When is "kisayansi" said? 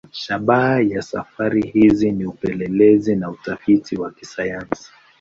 4.11-4.91